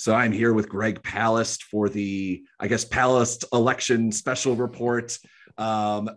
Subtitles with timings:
[0.00, 5.18] So I'm here with Greg Palast for the, I guess, Palast election special report.
[5.58, 6.08] Um,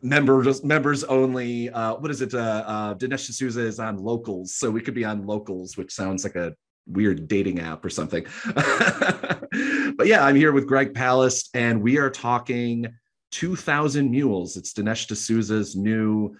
[0.00, 1.68] members members only.
[1.68, 2.32] Uh, what is it?
[2.32, 6.24] Uh, uh, Dinesh D'Souza is on locals, so we could be on locals, which sounds
[6.24, 6.54] like a
[6.86, 8.24] weird dating app or something.
[8.54, 12.86] but yeah, I'm here with Greg Palast, and we are talking
[13.32, 14.56] 2,000 Mules.
[14.56, 16.34] It's Dinesh D'Souza's new.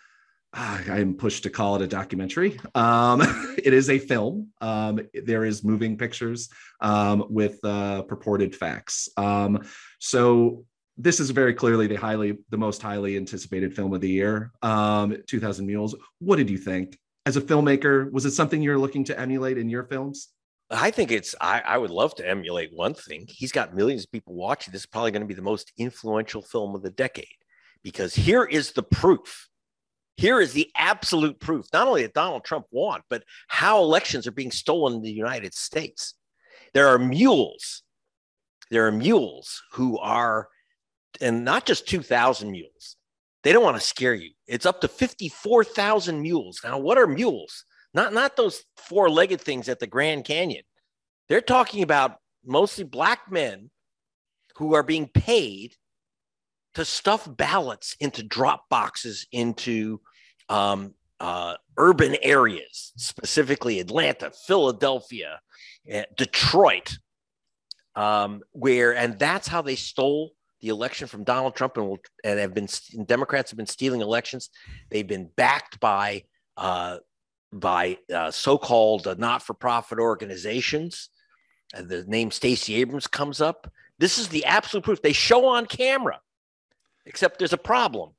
[0.55, 2.61] Uh, I'm pushed to call it a documentary.
[2.75, 3.23] Um,
[3.59, 4.49] it is a film.
[4.61, 9.09] Um, there is moving pictures um, with uh, purported facts.
[9.17, 9.63] Um,
[9.99, 10.65] so
[10.99, 14.53] this is very clearly the highly the most highly anticipated film of the year.
[14.63, 15.95] Um 2000 mules.
[16.19, 16.99] What did you think?
[17.25, 20.29] As a filmmaker was it something you're looking to emulate in your films?
[20.71, 23.27] I think it's i, I would love to emulate one thing.
[23.29, 24.73] He's got millions of people watching.
[24.73, 27.27] This is probably going to be the most influential film of the decade
[27.83, 29.49] because here is the proof
[30.17, 34.33] here is the absolute proof not only that donald trump won but how elections are
[34.33, 36.15] being stolen in the united states
[36.75, 37.83] there are mules
[38.71, 40.49] there are mules who are
[41.21, 42.97] and not just 2,000 mules.
[43.43, 44.31] They don't want to scare you.
[44.47, 46.61] It's up to 54,000 mules.
[46.65, 47.65] Now, what are mules?
[47.93, 50.63] Not, not those four legged things at the Grand Canyon.
[51.29, 53.71] They're talking about mostly black men
[54.57, 55.75] who are being paid
[56.75, 60.01] to stuff ballots into drop boxes into
[60.49, 65.41] um, uh, urban areas, specifically Atlanta, Philadelphia,
[65.89, 66.97] eh, Detroit,
[67.95, 72.39] um, where, and that's how they stole the election from Donald Trump and will and
[72.39, 72.69] have been
[73.05, 74.49] Democrats have been stealing elections.
[74.91, 76.25] They've been backed by
[76.57, 76.99] uh,
[77.53, 81.11] by uh, so-called uh, not-for-profit organizations.
[81.73, 83.71] the name Stacey Abrams comes up.
[83.99, 85.03] This is the absolute proof.
[85.03, 86.21] They show on camera,
[87.07, 88.11] except there's a problem.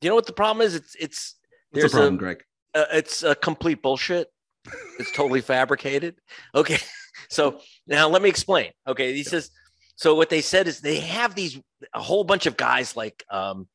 [0.00, 0.74] Do you know what the problem is?
[0.74, 1.34] It's it's
[1.70, 2.44] What's there's the problem, a, Greg.
[2.74, 4.28] Uh, it's a complete bullshit.
[4.98, 6.16] It's totally fabricated.
[6.54, 6.78] Okay,
[7.28, 8.72] so now let me explain.
[8.86, 9.50] Okay, he says
[9.96, 11.58] so what they said is they have these
[11.94, 13.66] a whole bunch of guys like um,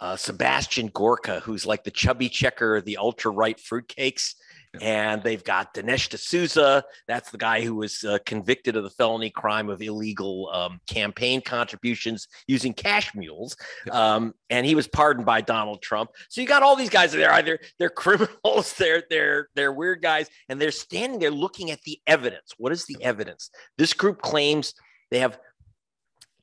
[0.00, 4.34] uh, Sebastian Gorka, who's like the chubby checker, the ultra right fruitcakes.
[4.80, 6.84] And they've got Dinesh D'Souza.
[7.06, 11.40] That's the guy who was uh, convicted of the felony crime of illegal um, campaign
[11.40, 13.56] contributions using cash mules.
[13.90, 16.10] Um, and he was pardoned by Donald Trump.
[16.28, 17.32] So you got all these guys there.
[17.32, 22.00] Either they're criminals, they're they're they're weird guys, and they're standing there looking at the
[22.06, 22.54] evidence.
[22.58, 23.50] What is the evidence?
[23.78, 24.74] This group claims
[25.10, 25.38] they have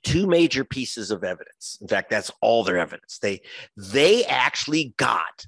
[0.03, 1.77] two major pieces of evidence.
[1.81, 3.19] In fact, that's all their evidence.
[3.19, 3.41] They
[3.77, 5.45] they actually got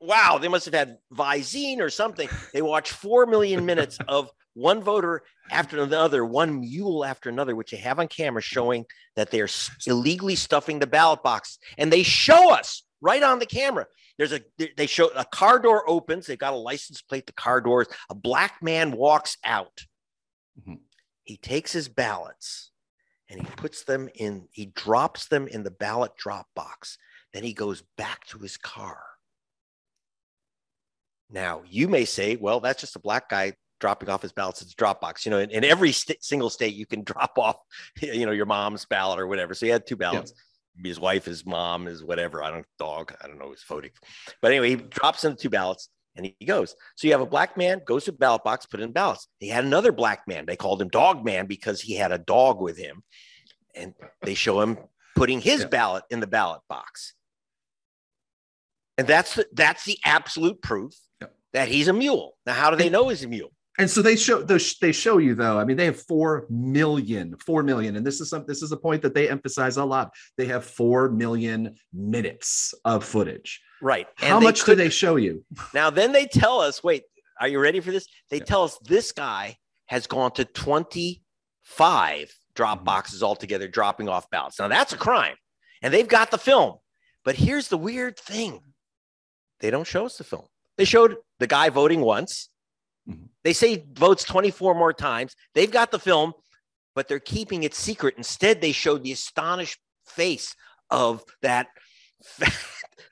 [0.02, 2.28] wow, they must have had Visine or something.
[2.54, 5.22] They watched 4 million minutes of one voter
[5.52, 8.86] after another, one mule after another, which they have on camera showing
[9.16, 9.50] that they're
[9.86, 11.60] illegally stuffing the ballot box.
[11.78, 13.86] And they show us right on the camera.
[14.18, 14.42] There's a,
[14.78, 16.26] they show a car door opens.
[16.26, 17.88] They've got a license plate, the car doors.
[18.10, 19.86] A black man walks out.
[20.60, 20.76] Mm-hmm.
[21.24, 22.72] He takes his ballots
[23.30, 26.98] and he puts them in, he drops them in the ballot drop box.
[27.34, 29.04] Then he goes back to his car.
[31.30, 33.54] Now, you may say, well, that's just a black guy
[33.86, 35.26] dropping off his ballots at the Dropbox.
[35.26, 37.58] You know, in, in every st- single state, you can drop off,
[38.02, 39.54] you know, your mom's ballot or whatever.
[39.54, 40.34] So he had two ballots.
[40.36, 40.88] Yeah.
[40.90, 42.44] His wife, his mom, his whatever.
[42.44, 43.14] I don't dog.
[43.22, 43.50] I don't know.
[43.50, 43.92] who's voting,
[44.42, 46.76] but anyway, he drops in the two ballots and he goes.
[46.96, 49.28] So you have a black man goes to the ballot box, put in ballots.
[49.40, 50.46] He had another black man.
[50.46, 53.04] They called him Dog Man because he had a dog with him,
[53.76, 54.80] and they show him
[55.16, 55.68] putting his yeah.
[55.68, 57.14] ballot in the ballot box.
[58.98, 60.94] And that's the, that's the absolute proof
[61.54, 62.36] that he's a mule.
[62.46, 63.52] Now, how do they know he's a mule?
[63.78, 65.60] And so they show they show you though.
[65.60, 68.78] I mean, they have four million, four million, and this is some this is a
[68.78, 70.14] point that they emphasize a lot.
[70.38, 73.62] They have four million minutes of footage.
[73.82, 74.08] Right.
[74.16, 75.44] How much could, do they show you?
[75.74, 76.84] Now, then they tell us.
[76.84, 77.04] Wait,
[77.40, 78.08] are you ready for this?
[78.30, 78.46] They yeah.
[78.46, 79.58] tell us this guy
[79.88, 81.22] has gone to twenty
[81.64, 82.86] five drop mm-hmm.
[82.86, 84.58] boxes altogether, dropping off ballots.
[84.58, 85.36] Now that's a crime,
[85.82, 86.76] and they've got the film.
[87.26, 88.62] But here's the weird thing
[89.60, 90.46] they don't show us the film.
[90.78, 92.50] They showed the guy voting once.
[93.10, 93.26] Mm-hmm.
[93.44, 95.36] They say votes 24 more times.
[95.54, 96.34] They've got the film,
[96.96, 98.16] but they're keeping it secret.
[98.18, 100.56] Instead, they showed the astonished face
[100.90, 101.68] of that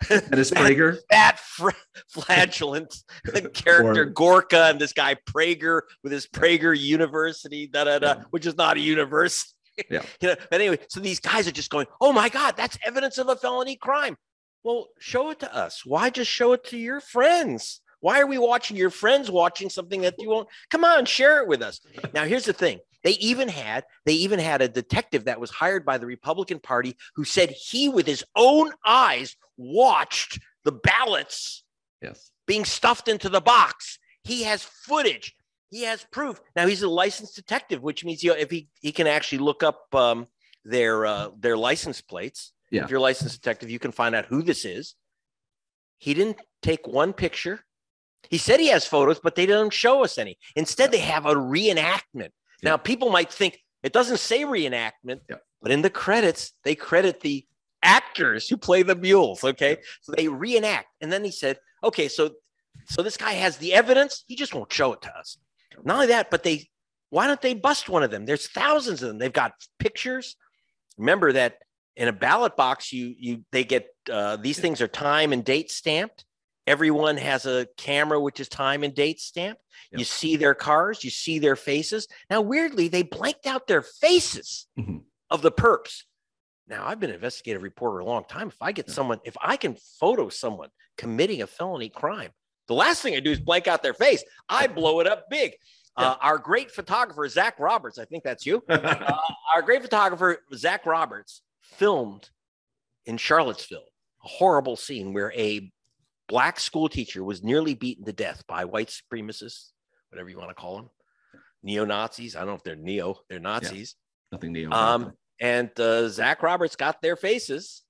[0.10, 0.98] that is Prager.
[1.10, 1.76] That, that
[2.10, 2.96] flatulent
[3.54, 8.46] character or, Gorka and this guy Prager with his Prager University, da da da, which
[8.46, 9.52] is not a university.
[9.90, 10.04] Yeah.
[10.22, 13.18] You know, but anyway, so these guys are just going, oh my God, that's evidence
[13.18, 14.18] of a felony crime.
[14.64, 15.82] Well, show it to us.
[15.86, 17.82] Why just show it to your friends?
[18.04, 20.50] Why are we watching your friends watching something that you won't?
[20.70, 21.80] Come on, share it with us.
[22.14, 22.80] Now, here's the thing.
[23.02, 26.98] They even had they even had a detective that was hired by the Republican Party
[27.16, 31.64] who said he, with his own eyes, watched the ballots
[32.02, 32.30] Yes.
[32.46, 34.00] being stuffed into the box.
[34.26, 35.34] He has footage.
[35.70, 36.42] He has proof.
[36.58, 39.64] Now he's a licensed detective, which means you know, if he he can actually look
[39.64, 40.28] up um,
[40.66, 42.52] their uh, their license plates.
[42.70, 42.84] Yeah.
[42.84, 44.96] If you're a licensed detective, you can find out who this is.
[46.00, 47.64] He didn't take one picture.
[48.30, 50.38] He said he has photos, but they don't show us any.
[50.56, 52.02] Instead, they have a reenactment.
[52.62, 52.64] Yeah.
[52.64, 55.38] Now, people might think it doesn't say reenactment, Yeah.
[55.62, 57.46] but in the credits, they credit the
[57.84, 59.44] actors who play the mules.
[59.44, 59.78] Okay.
[60.02, 60.88] So they reenact.
[61.02, 62.32] And then he said, okay, so
[62.86, 64.24] so this guy has the evidence.
[64.28, 65.38] He just won't show it to us.
[65.84, 66.70] Not only that, but they
[67.10, 68.26] why don't they bust one of them?
[68.26, 69.20] There's thousands of them.
[69.20, 70.36] They've got pictures.
[70.98, 71.58] Remember that
[71.96, 75.70] in a ballot box, you you they get uh, these things are time and date
[75.72, 76.26] stamped.
[76.66, 79.62] Everyone has a camera which is time and date stamped.
[79.92, 82.08] You see their cars, you see their faces.
[82.30, 85.04] Now, weirdly, they blanked out their faces Mhm.
[85.30, 86.04] of the perps.
[86.68, 88.48] Now, I've been an investigative reporter a long time.
[88.48, 88.94] If I get Yeah.
[88.94, 92.32] someone, if I can photo someone committing a felony crime,
[92.68, 94.24] the last thing I do is blank out their face.
[94.48, 95.56] I blow it up big.
[95.96, 98.64] Uh, our great photographer, Zach Roberts, I think that's you.
[98.70, 99.18] Uh,
[99.54, 102.32] our great photographer, Zach Roberts, filmed
[103.06, 103.86] in Charlottesville
[104.24, 105.70] a horrible scene where a
[106.28, 109.70] black school teacher was nearly beaten to death by white supremacists,
[110.10, 110.90] whatever you want to call them,
[111.64, 112.36] neo Nazis.
[112.36, 113.96] I don't know if they're neo, they're Nazis.
[114.32, 114.72] Nothing new.
[114.72, 117.84] Um, and uh, Zach Roberts got their faces,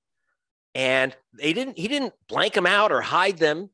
[0.74, 1.78] and they didn't.
[1.78, 3.70] He didn't blank them out or hide them.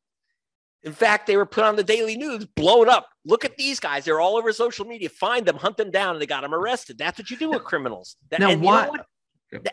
[0.82, 3.08] In fact, they were put on the daily news, blown up.
[3.24, 5.08] Look at these guys; they're all over social media.
[5.08, 6.98] Find them, hunt them down, and they got them arrested.
[6.98, 8.16] That's what you do with criminals.
[8.30, 9.06] That- Now, and you know why- what?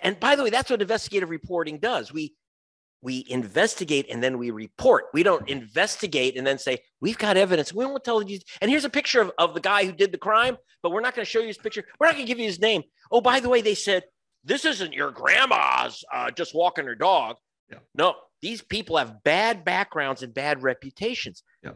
[0.01, 2.11] And by the way, that's what investigative reporting does.
[2.11, 2.33] We
[3.01, 5.05] we investigate and then we report.
[5.13, 7.73] We don't investigate and then say, we've got evidence.
[7.73, 8.39] We won't tell you.
[8.61, 11.15] And here's a picture of, of the guy who did the crime, but we're not
[11.15, 11.83] going to show you his picture.
[11.99, 12.83] We're not going to give you his name.
[13.11, 14.03] Oh, by the way, they said,
[14.43, 17.35] this isn't your grandma's uh, just walking her dog.
[17.71, 17.79] Yeah.
[17.93, 21.43] No, these people have bad backgrounds and bad reputations.
[21.63, 21.71] Yeah.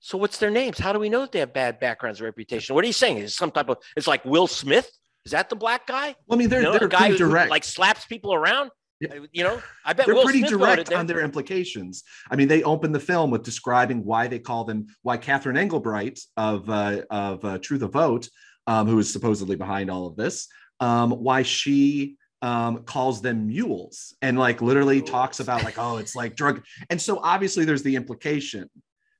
[0.00, 0.78] So what's their names?
[0.78, 2.74] How do we know that they have bad backgrounds and reputation?
[2.74, 3.18] What are you saying?
[3.18, 4.90] Is some type of, it's like Will Smith?
[5.24, 6.14] Is that the black guy?
[6.26, 7.50] well, I mean, they're You know, they're the guy who, who, direct.
[7.50, 8.70] like slaps people around.
[9.00, 12.02] You know, I bet they're Will pretty Smith direct on their implications.
[12.30, 16.20] I mean, they open the film with describing why they call them, why Catherine Engelbrecht
[16.36, 18.28] of uh, of uh, True the Vote,
[18.66, 20.48] um, who is supposedly behind all of this,
[20.80, 26.14] um, why she um, calls them mules and like literally talks about like, oh, it's
[26.14, 26.64] like drug.
[26.90, 28.70] And so obviously there's the implication,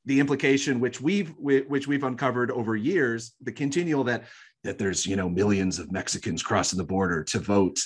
[0.05, 4.25] the implication which we've which we've uncovered over years, the continual that
[4.64, 7.78] that there's you know millions of Mexicans crossing the border to vote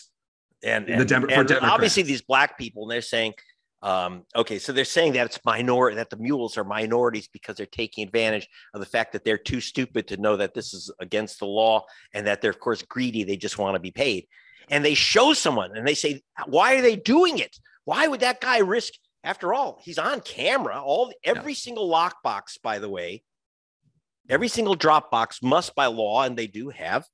[0.62, 1.72] and, the and, Dem- for and Democrats.
[1.72, 3.34] obviously these black people, and they're saying,
[3.82, 7.66] um, okay, so they're saying that it's minor that the mules are minorities because they're
[7.66, 11.38] taking advantage of the fact that they're too stupid to know that this is against
[11.38, 13.24] the law and that they're of course greedy.
[13.24, 14.26] They just want to be paid.
[14.68, 17.56] And they show someone and they say, why are they doing it?
[17.84, 18.92] Why would that guy risk?
[19.24, 20.80] After all, he's on camera.
[20.82, 23.22] All every single lockbox, by the way,
[24.30, 27.04] every single Dropbox must by law, and they do have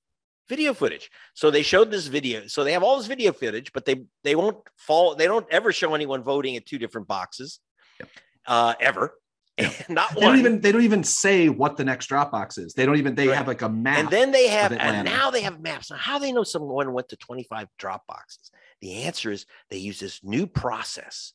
[0.48, 1.10] video footage.
[1.34, 2.46] So they showed this video.
[2.46, 5.14] So they have all this video footage, but they they won't fall.
[5.14, 7.60] They don't ever show anyone voting at two different boxes,
[8.00, 8.08] Yep.
[8.46, 9.14] uh, ever.
[9.88, 12.74] Not They don't even they don't even say what the next Dropbox is.
[12.74, 13.36] They don't even they Right.
[13.36, 13.98] have like a map.
[13.98, 15.90] and then they have, and now they have maps.
[15.90, 18.50] Now, how do they know someone went to 25 Dropboxes?
[18.82, 21.32] The answer is they use this new process,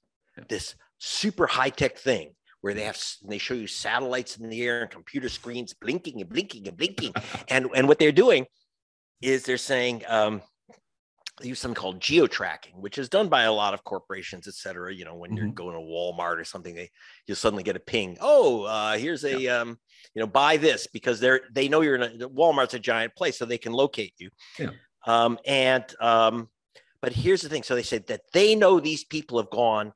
[0.49, 4.81] this super high tech thing where they have, they show you satellites in the air
[4.81, 7.13] and computer screens blinking and blinking and blinking.
[7.49, 8.45] and, and what they're doing
[9.21, 10.41] is they're saying, um,
[11.39, 14.53] they use something called geo tracking, which is done by a lot of corporations, et
[14.53, 14.93] cetera.
[14.93, 15.55] You know, when you're Mhm.
[15.55, 16.91] going to Walmart or something, they
[17.25, 18.17] you'll suddenly get a ping.
[18.21, 19.79] Oh, uh, here's a um,
[20.13, 23.37] you know, buy this because they're they know you're in a Walmart's a giant place,
[23.37, 24.29] so they can locate you.
[24.59, 24.71] Yeah.
[25.07, 26.49] Um, and um,
[27.01, 27.63] but here's the thing.
[27.63, 29.93] So they said that they know these people have gone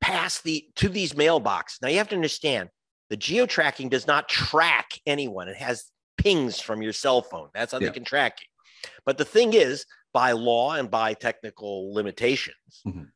[0.00, 1.80] past the to these mailboxes.
[1.80, 2.70] Now you have to understand
[3.08, 5.48] the geo tracking does not track anyone.
[5.48, 5.84] It has
[6.16, 7.48] pings from your cell phone.
[7.54, 7.88] That's how Yeah.
[7.88, 8.90] they can track you.
[9.04, 13.10] But the thing is, by law and by technical limitations, Mhm.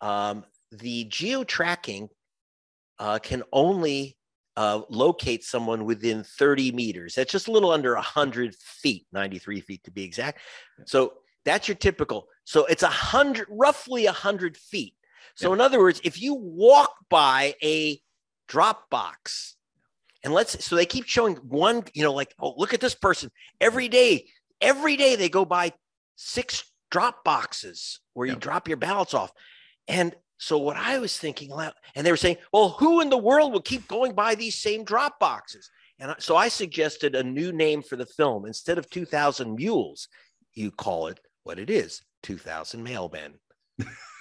[0.00, 2.08] um, the geo tracking
[2.98, 4.16] uh, can only
[4.56, 7.14] uh, locate someone within 30 meters.
[7.14, 10.40] That's just a little under 100 feet, 93 feet to be exact.
[10.86, 12.28] So that's your typical.
[12.44, 14.94] So it's a hundred, roughly a hundred feet.
[15.34, 18.00] So in other words, if you walk by a
[18.48, 19.56] drop box,
[20.26, 23.30] and let's so they keep showing one, you know, like, oh, look at this person
[23.60, 24.26] every day.
[24.60, 25.72] Every day they go by
[26.16, 28.40] six drop boxes where you Yep.
[28.40, 29.30] drop your ballots off.
[29.86, 33.52] And so what I was thinking, and they were saying, well, who in the world
[33.52, 35.70] will keep going by these same drop boxes?
[36.00, 38.46] And so I suggested a new name for the film.
[38.46, 40.08] Instead of 2000 mules,
[40.54, 43.34] you call it what it is 2000 mailmen.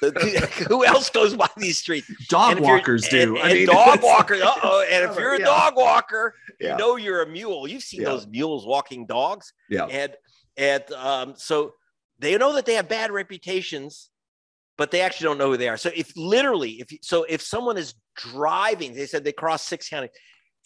[0.02, 2.10] The- who else goes by these streets?
[2.30, 3.36] Dog And walkers do.
[3.38, 4.36] And, I mean, dog walker.
[4.36, 4.86] Uh-oh.
[4.92, 5.46] And if you're a Yeah.
[5.46, 6.74] dog walker, Yeah.
[6.74, 7.68] you know you're a mule.
[7.68, 8.10] You've seen Yeah.
[8.10, 9.54] those mules walking dogs.
[9.70, 9.86] Yeah.
[9.86, 10.16] And
[10.58, 11.74] and um, so
[12.20, 14.10] they know that they have bad reputations,
[14.78, 15.78] but they actually don't know who they are.
[15.78, 19.90] So if literally, if you, so, if someone is driving, they said they crossed six
[19.90, 20.12] counties.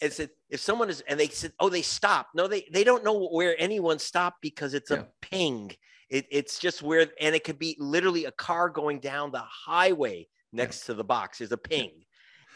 [0.02, 2.30] And said if someone is, and they said, oh, they stopped.
[2.34, 4.98] No, they they don't know where anyone stopped because it's Yeah.
[5.00, 5.72] a ping.
[6.10, 10.26] It, it's just where, and it could be literally a car going down the highway
[10.52, 11.92] next to the box is a ping.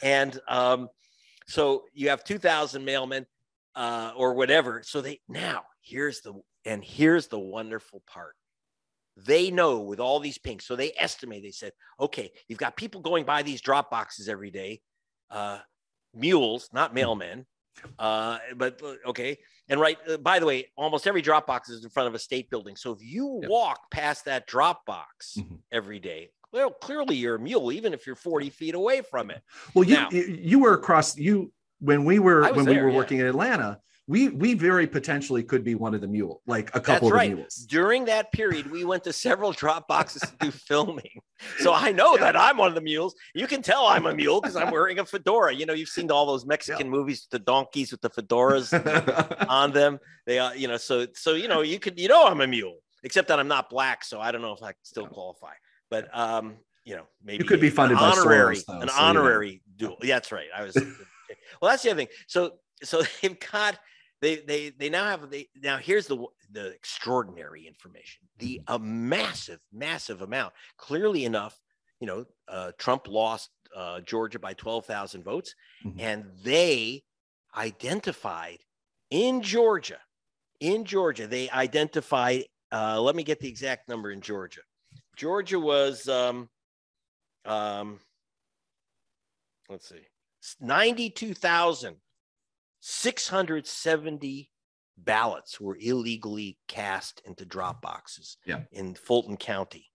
[0.02, 0.88] And um,
[1.46, 3.26] so you have 2,000 mailmen
[3.74, 4.82] uh, or whatever.
[4.84, 6.34] So they now here's the
[6.64, 8.34] and here's the wonderful part.
[9.16, 11.42] They know with all these pings, so they estimate.
[11.42, 14.80] They said, okay, you've got people going by these drop boxes every day,
[15.30, 15.58] uh,
[16.12, 17.44] mules, not mailmen.
[17.98, 19.38] Uh, but uh, okay,
[19.68, 19.98] and right.
[20.08, 22.76] Uh, by the way, almost every drop box is in front of a state building.
[22.76, 23.50] So if you Yep.
[23.50, 25.58] walk past that drop box Mhm.
[25.72, 29.42] every day, well, clearly you're a mule, even if you're 40 feet away from it.
[29.74, 32.96] Well, you Now- you, you were across you when we were when we were yeah.
[32.96, 33.80] working in Atlanta.
[34.06, 37.30] We we very potentially could be one of the mule, like a couple That's right.
[37.30, 37.54] of the mules.
[37.68, 41.20] During that period, we went to several drop boxes to do filming.
[41.58, 43.14] So I know that I'm one of the mules.
[43.34, 45.54] You can tell I'm a mule because I'm wearing a fedora.
[45.54, 48.72] You know, you've seen all those Mexican movies, the donkeys with the fedoras
[49.48, 49.98] on them.
[50.26, 52.76] They are, you know, so so you know, you could you know I'm a mule,
[53.04, 55.54] except that I'm not black, so I don't know if I still qualify.
[55.90, 58.88] But um, you know, maybe you could be an funded by honorary, Soros, though, an
[58.88, 59.96] so, honorary duel.
[60.02, 60.48] Yeah, that's right.
[60.54, 60.74] I was
[61.60, 62.08] well, that's the other thing.
[62.26, 63.78] So so they've got
[64.20, 68.74] they they they now have they now here's the the extraordinary information the Mm-hmm.
[68.74, 71.60] a massive massive amount clearly enough
[72.00, 75.54] you know uh, trump lost uh, georgia by 12000 votes
[75.84, 75.94] Mhm.
[75.98, 77.02] and they
[77.56, 78.58] identified
[79.10, 80.00] in georgia
[80.60, 84.62] in georgia they identified uh, let me get the exact number in georgia
[85.16, 86.48] georgia was um,
[87.44, 88.00] um,
[89.68, 90.06] let's see
[92.84, 94.50] 92,670
[94.98, 98.60] ballots were illegally cast into drop boxes Yeah.
[98.72, 99.90] in Fulton County.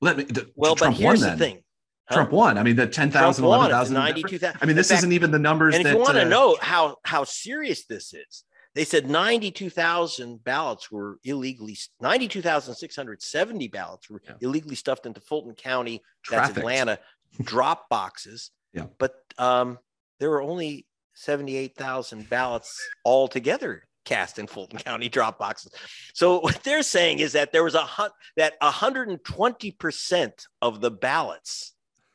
[0.00, 0.24] Let me.
[0.24, 1.38] d- Well, Trump but here's won the then.
[1.38, 1.64] thing.
[2.08, 2.14] huh?
[2.16, 2.58] Trump won.
[2.58, 3.70] I mean, the 10,000, Trump won.
[3.70, 3.94] It's 11,000.
[3.94, 4.58] 92,000.
[4.62, 5.92] I mean, this fact- isn't even the numbers And if that.
[5.96, 8.44] you want to uh, know how, how serious this is,
[8.74, 14.34] they said 92,000 ballots were illegally, 92,670 ballots were Yeah.
[14.40, 16.56] illegally stuffed into Fulton County that's.
[16.56, 17.00] Atlanta
[17.42, 18.50] drop boxes.
[18.72, 18.86] Yeah.
[18.98, 19.78] But um,
[20.20, 20.86] there were only
[21.18, 25.72] 78,000 ballots altogether cast in Fulton County drop boxes.
[26.14, 31.72] So what they're saying is that there was a hun- that 120% of the ballots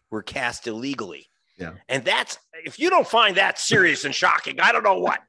[0.10, 1.28] were cast illegally.
[1.58, 1.74] Yeah.
[1.88, 5.20] And that's if you don't find that serious and shocking, I don't know what.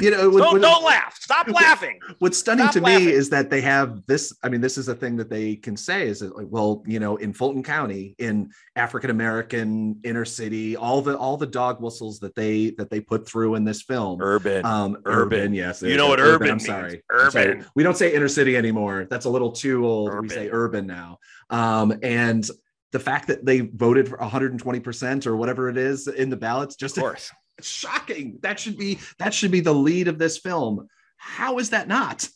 [0.00, 1.16] You know, what- Don't, what- don't laugh.
[1.20, 1.98] Stop laughing.
[2.18, 3.06] what's stunning Stop to laughing.
[3.06, 5.76] me is that they have this i mean this is a thing that they can
[5.76, 10.76] say is that like well you know in fulton county in african american inner city
[10.76, 14.20] all the all the dog whistles that they that they put through in this film
[14.20, 14.64] Urban.
[14.64, 15.38] um Urban.
[15.40, 16.66] urban, yes You know what urban i'm means.
[16.66, 17.46] sorry I'm sorry.
[17.48, 17.66] Urban.
[17.74, 21.18] we don't say inner city anymore that's a little too old we say urban now
[21.50, 22.48] um and
[22.92, 26.96] the fact that they voted for 120% or whatever it is in the ballots just
[26.96, 27.30] of course.
[27.60, 30.86] shocking that should be that should be the lead of this film
[31.18, 32.28] how is that not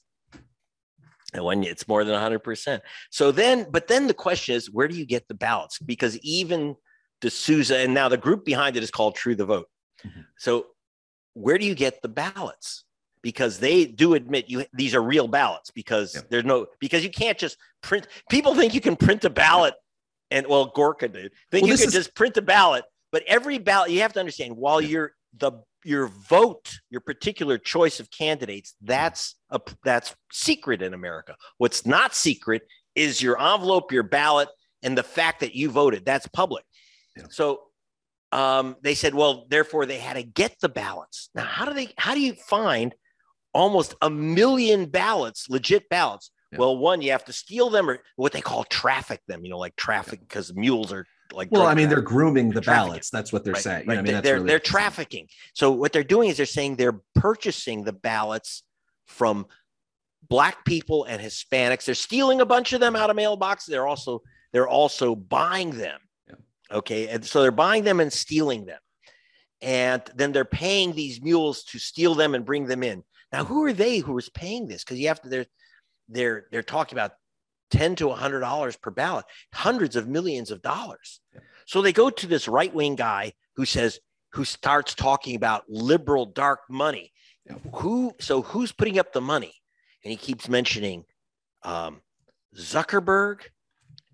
[1.32, 2.80] And when it's more than 100%.
[3.10, 5.78] So then, but then the question is, where do you get the ballots?
[5.80, 6.76] Because even
[7.22, 9.68] D'Souza, and now the group behind it is called True the Vote.
[10.06, 10.26] Mhm.
[10.38, 10.66] So
[11.32, 12.84] where do you get the ballots?
[13.22, 16.20] Because they do admit you these are real ballots because Yeah.
[16.30, 18.06] there's no because you can't just print.
[18.30, 19.74] People think you can print a ballot,
[20.30, 23.58] and well, Gorka did think Well, you could is- just print a ballot, but every
[23.58, 25.52] ballot you have to understand while you're the
[25.84, 31.36] your vote, your particular choice of candidates, that's a that's secret in America.
[31.58, 32.62] What's not secret
[32.94, 34.48] is your envelope, your ballot,
[34.82, 36.04] and the fact that you voted.
[36.04, 36.64] That's public.
[37.16, 37.24] Yeah.
[37.30, 37.62] So
[38.32, 41.30] um, they said, well, therefore they had to get the ballots.
[41.34, 41.88] Now, how do they?
[41.98, 42.94] How do you find
[43.52, 46.30] almost a million ballots, legit ballots?
[46.54, 46.60] Yeah.
[46.60, 49.44] Well, one, you have to steal them or what they call traffic them.
[49.44, 51.48] You know, like traffic because mules are like.
[51.50, 52.88] well i mean they're grooming the Trafficking.
[52.90, 53.96] ballots that's what they're Right, saying right.
[53.96, 55.28] You know, I mean, they're really they're trafficking.
[55.54, 58.62] So what they're doing is they're saying they're purchasing the ballots
[59.06, 59.46] from
[60.28, 61.84] black people and Hispanics.
[61.84, 63.66] They're stealing a bunch of them out of mailboxes.
[63.66, 65.98] They're also they're also buying them.
[66.28, 66.34] Yeah.
[66.78, 68.78] Okay, and so they're buying them and stealing them,
[69.60, 73.02] and then they're paying these mules to steal them and bring them in.
[73.32, 74.84] Now, who are they who is paying this?
[74.84, 75.46] Because you have to
[76.08, 77.12] they're they're talking about
[77.70, 81.20] 10 to 100 dollars per ballot, hundreds of millions of dollars.
[81.66, 83.98] So they go to this right wing guy who says,
[84.34, 87.12] who starts talking about liberal dark money.
[87.46, 87.56] Yeah.
[87.74, 88.12] Who?
[88.20, 89.54] So who's putting up the money?
[90.04, 91.04] And he keeps mentioning
[91.62, 92.00] um,
[92.56, 93.40] Zuckerberg,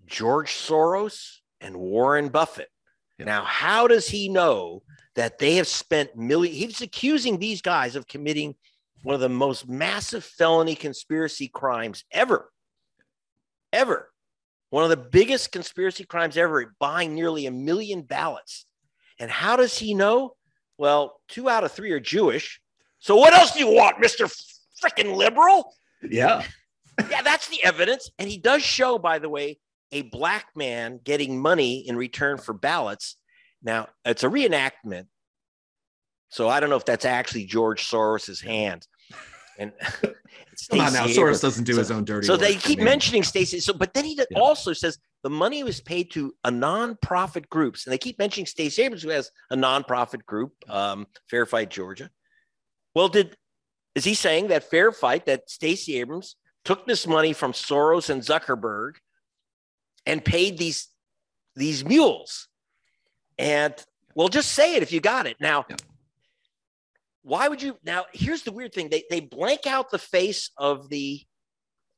[0.05, 2.69] George Soros, and Warren Buffett.
[3.17, 3.25] Yeah.
[3.25, 4.83] Now, how does he know
[5.15, 6.57] that they have spent millions?
[6.57, 8.55] He's accusing these guys of committing
[9.03, 12.51] one of the most massive felony conspiracy crimes ever.
[13.73, 14.11] Ever.
[14.69, 18.65] One of the biggest conspiracy crimes ever, buying nearly a million ballots.
[19.19, 20.35] And how does he know?
[20.77, 22.61] Well, two out of three are Jewish.
[22.99, 24.31] So what else do you want, Mr.
[24.81, 25.75] Freaking liberal?
[26.01, 26.43] Yeah.
[27.09, 28.09] yeah, that's the evidence.
[28.17, 29.59] And he does show, by the way,
[29.91, 33.17] a black man getting money in return for ballots.
[33.61, 35.07] Now, it's a reenactment.
[36.29, 38.87] So I don't know if that's actually George Soros's hand.
[39.61, 39.71] And
[40.69, 41.05] Come on now.
[41.05, 43.59] Abrams- Soros doesn't do so- his own dirty so they keep mentioning Stacey.
[43.59, 44.39] So, but then he Yeah.
[44.39, 48.81] also says the money was paid to a nonprofit groups, and they keep mentioning Stacey
[48.83, 52.09] Abrams, who has a nonprofit group, um, Fair Fight Georgia.
[52.95, 53.35] Well, did
[53.95, 58.21] is he saying that Fair Fight that Stacey Abrams took this money from Soros and
[58.21, 58.93] Zuckerberg
[60.05, 60.87] and paid these
[61.55, 62.47] these mules?
[63.37, 63.73] And
[64.15, 65.65] well, just say it if you got it now.
[65.69, 65.75] Yeah.
[67.23, 68.05] Why would you now?
[68.13, 71.21] Here's the weird thing: they they blank out the face of the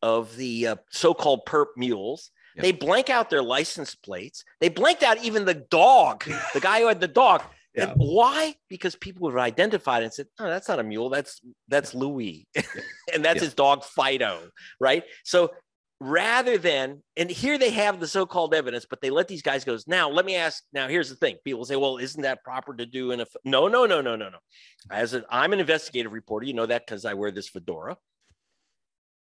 [0.01, 2.29] of the uh, so-called perp mules.
[2.55, 2.63] Yeah.
[2.63, 4.43] They blank out their license plates.
[4.59, 7.41] They blanked out even the dog, the guy who had the dog.
[7.75, 7.85] Yeah.
[7.89, 8.53] And why?
[8.69, 11.09] Because people would have identified and said, "No, that's not a mule.
[11.09, 12.45] That's that's Louis,
[13.11, 13.45] and that's Yeah.
[13.45, 14.49] his dog Fido."
[14.79, 15.05] Right.
[15.23, 15.49] So
[16.03, 19.77] rather than, and here they have the so-called evidence, but they let these guys go.
[19.87, 20.63] Now, let me ask.
[20.73, 23.67] Now, here's the thing: people say, "Well, isn't that proper to do in a?" No,
[23.67, 24.37] no, no, no, no, no.
[24.91, 27.97] As I'm an investigative reporter, you know that because I wear this fedora.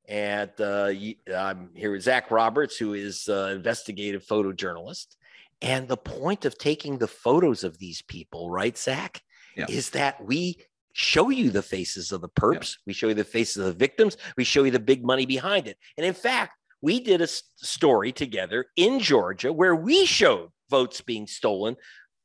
[0.07, 0.93] And uh,
[1.35, 5.17] I'm here with Zach Roberts, who is uh, investigative photojournalist.
[5.61, 9.21] And the point of taking the photos of these people, right, Zach,
[9.57, 9.65] Yeah.
[9.67, 13.57] is that we show you the faces of the perps, we show you the faces
[13.57, 15.77] of the victims, we show you the big money behind it.
[15.97, 21.27] And in fact, we did a story together in Georgia where we showed votes being
[21.27, 21.75] stolen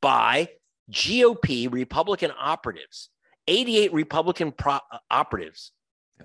[0.01, 0.49] by
[0.91, 3.09] GOP Republican operatives.
[3.47, 5.71] 88 Republican pro- uh, operatives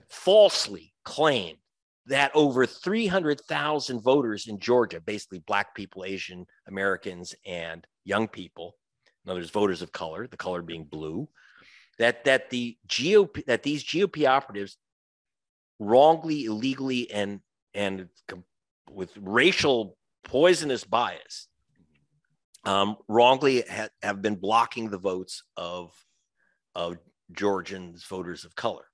[0.08, 1.58] falsely claimed
[2.06, 8.76] that over 300,000 voters in Georgia, basically Black people, Asian Americans, and young people,
[9.24, 11.28] in other words, voters of color, the color being blue,
[11.98, 14.78] that, that the GOP, that these GOP operatives
[15.78, 17.40] wrongly, illegally, and,
[17.78, 18.08] and
[18.90, 21.46] with racial poisonous bias,
[22.64, 25.92] um, wrongly ha- have been blocking the votes of,
[26.74, 26.98] of
[27.30, 28.86] Georgians, voters of color.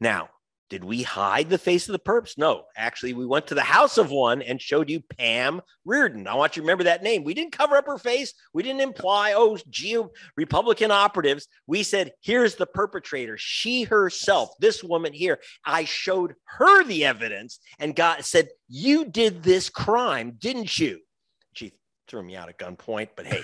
[0.00, 0.28] Now,
[0.70, 2.38] did we hide the face of the perps?
[2.38, 6.28] No, actually, we went to the house of one and showed you Pam Reardon.
[6.28, 7.24] I want you to remember that name.
[7.24, 8.32] We didn't cover up her face.
[8.54, 11.48] We didn't imply, oh, geo Republican operatives.
[11.66, 13.36] We said, here's the perpetrator.
[13.36, 15.40] She herself, this woman here.
[15.66, 21.00] I showed her the evidence and got said, you did this crime, didn't you?
[21.52, 21.72] She
[22.06, 23.42] threw me out at gunpoint, but hey.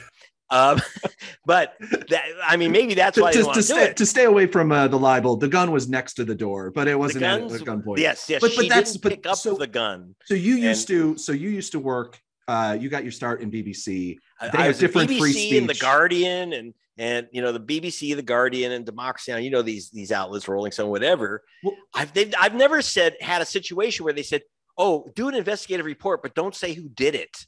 [0.51, 0.81] Um,
[1.47, 1.75] but
[2.09, 4.73] that, I mean, maybe that's to, why to, to to stay, to stay away from
[4.73, 7.61] uh, the libel, the gun was next to the door, but it wasn't at guns-
[7.61, 7.99] a gunpoint.
[7.99, 8.41] Yes, yes.
[8.41, 10.15] But- but that's- didn't but pick up so- the gun.
[10.25, 12.21] So you used And- to, so you used to work.
[12.49, 14.19] Uh, you got your start in BBC.
[14.41, 15.75] They I have was different BBC free and the.
[15.75, 19.39] Guardian and and you know the BBC, the Guardian, and Democracy Now.
[19.39, 21.43] You know these these outlets, Rolling Stone, whatever.
[21.65, 24.43] Well- I've I've never said had a situation where they said,
[24.79, 27.47] "Oh, do an investigative report, but don't say who did it."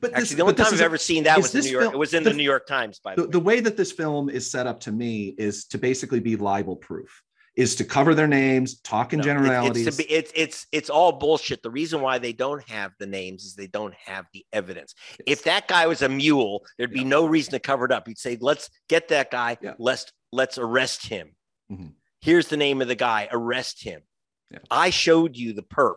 [0.00, 1.82] But Actually, this, the only time I've a- ever seen that was in New York.
[1.84, 3.30] film- it was in the- the New York Times, by the, the, way.
[3.32, 6.76] the way that this film is set up to me is to basically be libel
[6.76, 7.22] proof,
[7.56, 9.86] is to cover their names, talk in No, generalities.
[9.86, 11.62] It's, be, it's it's it's all bullshit.
[11.62, 14.94] The reason why they don't have the names is they don't have the evidence.
[15.26, 17.06] If that guy was a mule, there'd be Yeah.
[17.08, 18.06] no reason to cover it up.
[18.08, 19.56] You'd say, "Let's get that guy.
[19.60, 19.74] Yeah.
[19.78, 21.34] Let's let's arrest him.
[21.72, 21.92] Mhm.
[22.20, 23.28] Here's the name of the guy.
[23.32, 24.02] Arrest him."
[24.50, 24.58] Yeah.
[24.70, 25.96] I showed you the perp.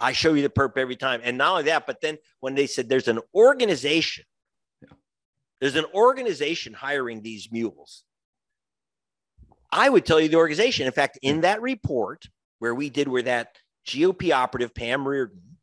[0.00, 2.66] I show you the perp every time, and not only that, but then when they
[2.66, 4.24] said there's an organization,
[4.82, 4.88] Yeah.
[5.60, 8.04] there's an organization hiring these mules.
[9.70, 10.86] I would tell you the organization.
[10.86, 12.24] In fact, in that report
[12.58, 15.58] where we did where that GOP operative Pam Reardon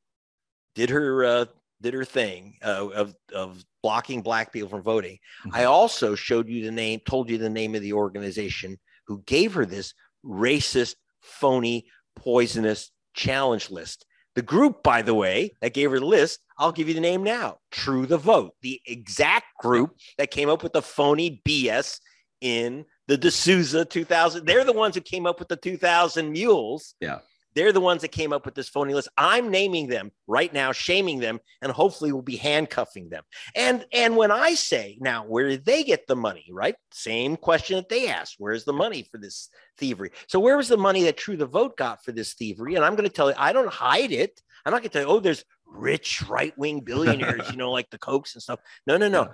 [0.76, 1.46] did her uh,
[1.82, 5.18] did her thing uh, of of blocking black people from voting.
[5.52, 9.54] I also showed you the name, told you the name of the organization who gave
[9.54, 9.94] her this
[10.26, 14.06] racist, phony, poisonous challenge list.
[14.38, 17.24] The group, by the way, that gave her the list, I'll give you the name
[17.24, 17.58] now.
[17.72, 22.00] True the Vote, the exact group that came up with the phony BS
[22.42, 24.46] in the D'Souza 2000.
[24.46, 26.94] They're the ones who came up with the 2000 mules.
[27.02, 27.18] Yeah.
[27.58, 29.10] They're the ones that came up with this phony list.
[29.18, 33.24] I'm naming them right now, shaming them, and hopefully we'll be handcuffing them.
[33.56, 36.46] And and when I say now, where did they get the money?
[36.52, 36.76] Right?
[36.92, 38.36] Same question that they asked.
[38.38, 40.12] Where's the money for this thievery?
[40.28, 42.76] So where was the money that True the Vote got for this thievery?
[42.76, 44.40] And I'm going to tell you, I don't hide it.
[44.64, 47.90] I'm not going to tell you, oh, there's rich right wing billionaires, you know, like
[47.90, 48.60] the Kochs and stuff.
[48.86, 49.30] No, no, no.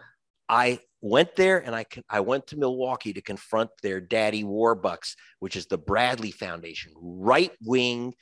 [0.50, 5.56] I went there and I I went to Milwaukee to confront their daddy Warbucks, which
[5.56, 8.14] is the Bradley Foundation, right wing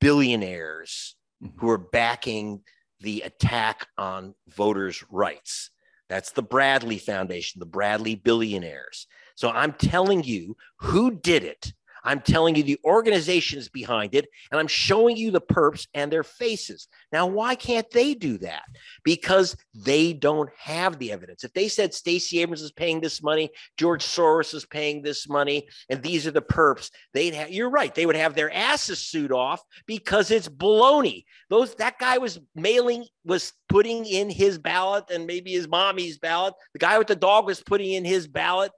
[0.00, 1.58] billionaires mm-hmm.
[1.58, 2.62] who are backing
[3.00, 5.70] the attack on voters' rights.
[6.08, 9.06] That's the Bradley Foundation, the Bradley billionaires.
[9.34, 11.72] So I'm telling you who did it
[12.04, 16.24] I'm telling you the organizations behind it, and I'm showing you the perps and their
[16.24, 16.88] faces.
[17.12, 18.64] Now, why can't they do that?
[19.04, 21.44] Because they don't have the evidence.
[21.44, 25.68] If they said Stacey Abrams is paying this money, George Soros is paying this money,
[25.88, 27.50] and these are the perps, they'd have.
[27.50, 27.94] You're right.
[27.94, 31.24] They would have their asses sued off because it's baloney.
[31.50, 36.54] Those that guy was mailing was putting in his ballot and maybe his mommy's ballot.
[36.72, 38.72] The guy with the dog was putting in his ballot.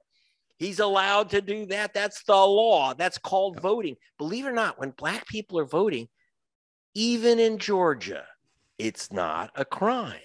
[0.59, 1.95] He's allowed to do that.
[1.95, 2.95] That's the law.
[2.95, 3.97] That's called voting.
[4.19, 6.09] Believe it or not, when black people are voting,
[6.95, 8.25] even in Georgia,
[8.79, 10.21] it's not a crime.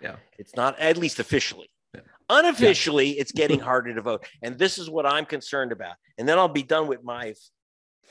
[0.00, 0.16] Yeah.
[0.38, 1.68] It's not, at least officially.
[1.94, 2.00] Yeah.
[2.28, 3.20] Unofficially, yeah.
[3.20, 4.26] it's getting harder to vote.
[4.42, 5.96] And this is what I'm concerned about.
[6.18, 7.34] And then I'll be done with my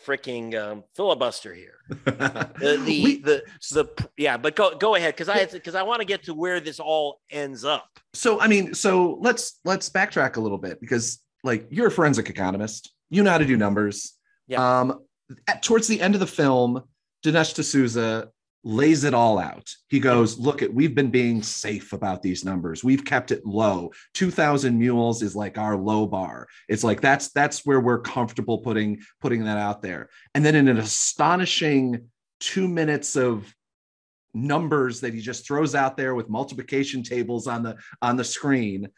[0.06, 1.76] freaking um, filibuster here.
[1.90, 5.16] the, the, we, the, the, yeah, but go, go ahead.
[5.16, 7.88] Cause I, cause I want to get to where this all ends up.
[8.14, 12.30] So, I mean, so let's, let's backtrack a little bit because like you're a forensic
[12.30, 14.14] economist, you know how to do numbers.
[14.48, 14.82] Yeah.
[14.82, 15.00] Um,
[15.48, 16.84] at, towards the end of the film,
[17.24, 18.30] Dinesh D'Souza
[18.64, 19.74] lays it all out.
[19.88, 22.84] He goes, "Look, at we've been being safe about these numbers.
[22.84, 23.92] We've kept it low.
[24.14, 26.48] Two thousand mules is like our low bar.
[26.68, 30.68] It's like that's that's where we're comfortable putting putting that out there." And then in
[30.68, 33.54] an astonishing two minutes of
[34.34, 38.90] numbers that he just throws out there with multiplication tables on the on the screen,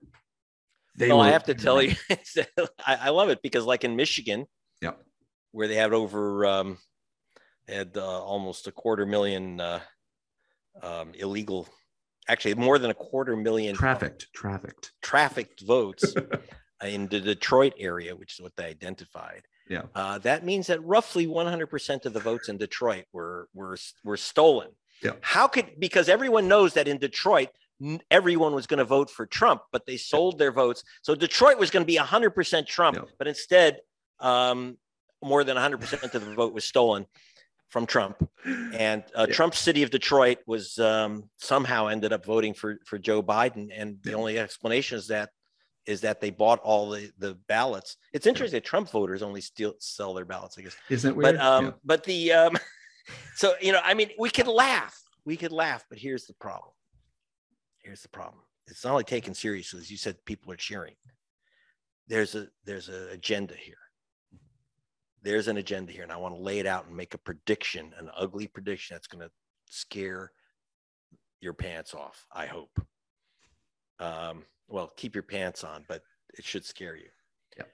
[0.95, 1.93] they well, were, i have to tell you
[2.85, 4.45] I, love it because like in michigan
[4.81, 4.91] yeah
[5.51, 6.77] where they had over um
[7.67, 9.79] had uh, almost a quarter million uh,
[10.81, 11.67] um, illegal
[12.27, 16.13] actually more than a quarter million trafficked trafficked trafficked votes
[16.83, 19.43] in the Detroit area, which is what they identified.
[19.69, 24.17] Yeah, uh, that means that roughly 100% of the votes in Detroit were were were
[24.17, 24.69] stolen.
[25.03, 25.13] Yeah.
[25.21, 27.49] How could because everyone knows that in Detroit
[28.09, 30.83] everyone was going to vote for Trump, but they sold their votes.
[31.01, 33.03] So Detroit was going to be 100% Trump, yeah.
[33.17, 33.79] but instead,
[34.19, 34.77] um,
[35.23, 37.05] more than 100% of the vote was stolen
[37.71, 39.33] from Trump, and uh, yeah.
[39.33, 43.97] Trump's city of Detroit was um, somehow ended up voting for for Joe Biden, and
[44.03, 44.17] the yeah.
[44.17, 45.29] only explanation is that
[45.85, 47.95] is that they bought all the the ballots.
[48.13, 50.75] It's interesting that Trump voters only steal sell their ballots, I guess.
[50.89, 51.37] Isn't weird?
[51.37, 51.71] But um, yeah.
[51.85, 52.57] but the um,
[53.35, 56.73] so you know, I mean, we could laugh, we could laugh, but here's the problem.
[57.83, 58.43] Here's the problem.
[58.67, 60.95] It's not only taken seriously, as you said, people are cheering.
[62.07, 63.77] There's a there's an agenda here
[65.21, 67.91] there's an agenda here and i want to lay it out and make a prediction
[67.97, 69.31] an ugly prediction that's going to
[69.69, 70.31] scare
[71.39, 72.71] your pants off i hope.
[73.99, 76.01] Um, well keep your pants on but
[76.37, 77.09] it should scare you.
[77.57, 77.65] Yeah.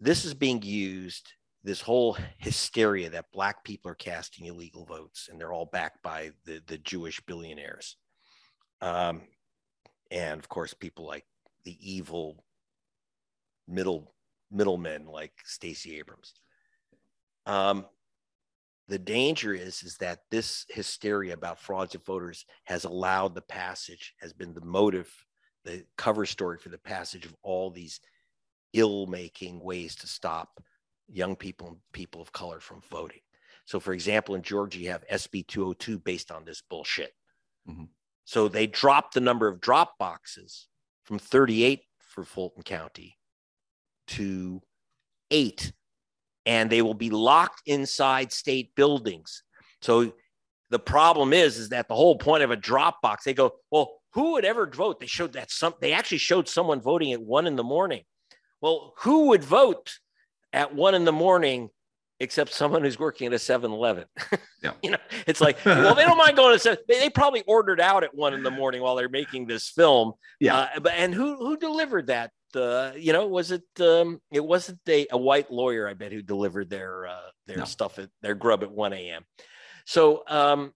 [0.00, 1.32] this is being used
[1.64, 6.30] this whole hysteria that black people are casting illegal votes and they're all backed by
[6.46, 7.96] the, the jewish billionaires.
[8.80, 9.22] Um,
[10.10, 11.26] and of course people like
[11.64, 12.44] the evil
[13.66, 14.14] middle
[14.50, 16.34] middlemen like Stacey Abrams.
[17.46, 17.86] Um,
[18.88, 24.32] the danger is is that this hysteria about fraudulent voters has allowed the passage has
[24.32, 25.12] been the motive
[25.64, 28.00] the cover story for the passage of all these
[28.72, 30.62] ill-making ways to stop
[31.08, 33.20] young people and people of color from voting
[33.64, 37.12] so for example in georgia you have sb 202 based on this bullshit
[37.68, 37.84] mm-hmm.
[38.24, 40.68] so they dropped the number of drop boxes
[41.04, 43.17] from 38 for fulton county
[44.08, 44.60] to
[45.30, 45.72] eight
[46.46, 49.42] and they will be locked inside state buildings.
[49.82, 50.12] So
[50.70, 54.00] the problem is, is that the whole point of a drop box, they go, well,
[54.14, 54.98] who would ever vote?
[54.98, 58.04] They showed that some, they actually showed someone voting at one in the morning.
[58.60, 59.98] Well, who would vote
[60.52, 61.70] at one in the morning
[62.20, 64.04] except someone who's working at a 7-Eleven.
[64.60, 64.72] Yeah.
[64.82, 66.82] you know, it's like, well, they don't mind going to seven.
[66.88, 70.14] They, they, probably ordered out at one in the morning while they're making this film.
[70.40, 70.56] Yeah.
[70.56, 73.64] Uh, but and who who delivered that uh, you know, was it?
[73.80, 77.64] Um, it wasn't a, a white lawyer, I bet, who delivered their uh, their no.
[77.64, 79.24] stuff at their grub at 1 a.m.
[79.84, 80.72] So um,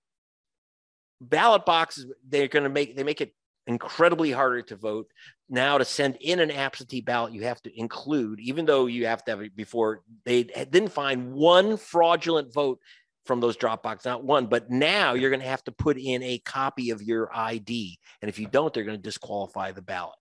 [1.20, 3.34] ballot boxes, they're going to make they make it
[3.66, 5.06] incredibly harder to vote.
[5.48, 9.24] Now to send in an absentee ballot, you have to include, even though you have
[9.24, 12.80] to have it before they didn't find one fraudulent vote
[13.24, 16.22] from those drop boxes, not one, but now you're going to have to put in
[16.22, 17.98] a copy of your ID.
[18.20, 20.16] And if you don't, they're going to disqualify the ballot.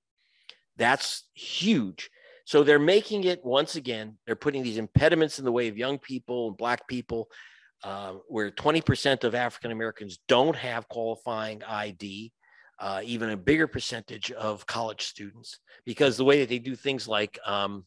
[0.81, 2.09] That's huge.
[2.43, 5.99] So they're making it once again, they're putting these impediments in the way of young
[5.99, 7.29] people and Black people,
[7.83, 12.31] uh, where 20% of African Americans don't have qualifying ID,
[12.79, 17.07] uh, even a bigger percentage of college students, because the way that they do things
[17.07, 17.85] like um,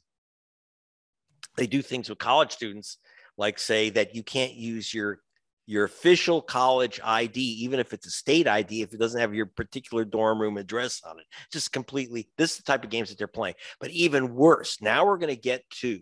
[1.57, 2.99] they do things with college students,
[3.37, 5.19] like say that you can't use your
[5.67, 9.47] your official college ID, even if it's a state ID, if it doesn't have your
[9.47, 11.25] particular dorm room address on it.
[11.51, 13.55] Just completely, this is the type of games that they're playing.
[13.81, 16.01] But even worse, now we're going to get to,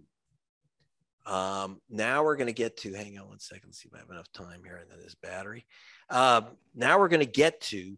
[1.26, 4.00] um, now we're going to get to, hang on one second, let's see if I
[4.00, 5.64] have enough time here in this battery.
[6.10, 7.96] Um, now we're going to get to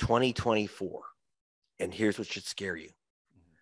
[0.00, 1.02] 2024.
[1.80, 2.90] And here's what should scare you.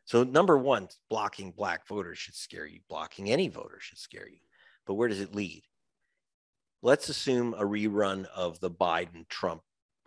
[0.07, 2.81] So, number one, blocking black voters should scare you.
[2.88, 4.38] Blocking any voter should scare you.
[4.87, 5.64] But where does it lead?
[6.83, 9.62] Let's assume a rerun of the Biden Trump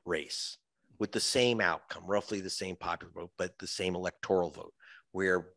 [0.06, 0.58] race
[1.00, 4.74] with the same outcome, roughly the same popular vote, but the same electoral vote,
[5.12, 5.48] where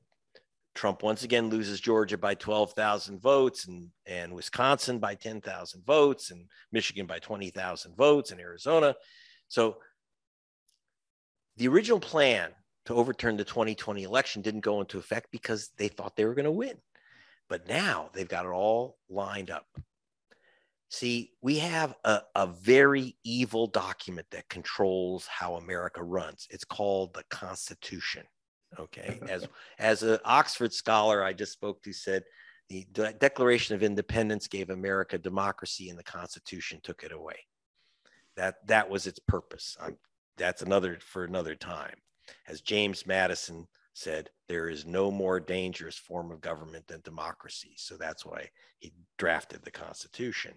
[0.74, 6.46] Trump once again loses Georgia by 12,000 votes and, and Wisconsin by 10,000 votes and
[6.70, 8.94] Michigan by 20,000 votes and Arizona.
[9.48, 9.76] So
[11.56, 12.50] the original plan
[12.86, 16.46] to overturn the 2020 election didn't go into effect because they thought they were going
[16.46, 16.78] to win.
[17.48, 19.66] But now they've got it all lined up.
[20.92, 26.46] See, we have a, a very evil document that controls how America runs.
[26.50, 28.24] It's called the Constitution.
[28.78, 29.18] Okay.
[29.28, 32.24] As as an Oxford scholar I just spoke to said,
[32.68, 37.36] the De- Declaration of Independence gave America democracy and the Constitution took it away.
[38.36, 39.78] That that was its purpose.
[39.80, 39.96] I'm,
[40.36, 41.96] that's another for another time.
[42.46, 47.72] As James Madison said, there is no more dangerous form of government than democracy.
[47.78, 50.52] So that's why he drafted the Constitution.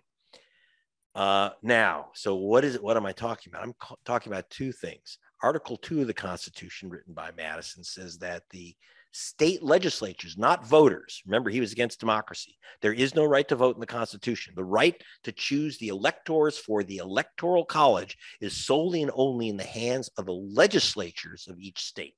[1.15, 2.83] Uh, now, so what is it?
[2.83, 3.63] What am I talking about?
[3.63, 5.17] I'm ca- talking about two things.
[5.41, 8.75] Article two of the Constitution, written by Madison, says that the
[9.11, 12.57] state legislatures, not voters, remember he was against democracy.
[12.81, 14.53] There is no right to vote in the Constitution.
[14.57, 19.55] The right to choose the electors for the Electoral College is solely and only in
[19.55, 22.15] the hands of the legislatures of each state.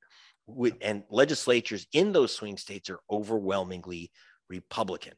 [0.82, 4.12] And legislatures in those swing states are overwhelmingly
[4.50, 5.14] Republican.